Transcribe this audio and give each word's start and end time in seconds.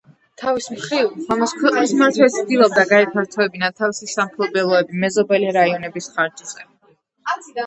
თავის 0.41 0.67
მხრივ, 0.75 1.09
მამას 1.25 1.51
ქვეყნის 1.59 1.93
მმართველიც 1.97 2.37
ცდილობდა 2.37 2.85
გაეფართოებინა 2.93 3.69
თავისი 3.83 4.09
სამფლობელოები 4.15 5.01
მეზობელი 5.05 5.53
რაიონების 5.61 6.11
ხარჯზე. 6.17 6.67